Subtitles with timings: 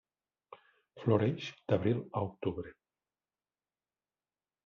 [1.01, 2.73] Floreix d'abril a octubre.